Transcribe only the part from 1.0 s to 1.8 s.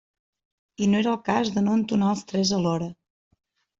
era el cas de no